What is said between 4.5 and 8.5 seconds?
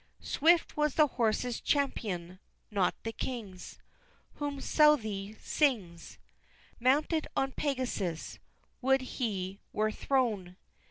Southey sings, Mounted on Pegasus